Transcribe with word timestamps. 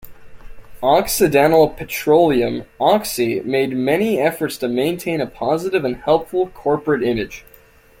Occidental 0.81 1.69
Petroleum, 1.69 2.65
Oxy, 2.79 3.39
made 3.41 3.77
many 3.77 4.17
efforts 4.19 4.57
to 4.57 4.67
maintain 4.67 5.21
a 5.21 5.27
positive 5.27 5.85
and 5.85 5.97
helpful 5.97 6.47
corporate 6.47 7.03
image. 7.03 7.45